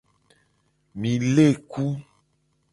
Mi 0.99 1.11
le 1.35 1.45
ku. 1.71 1.85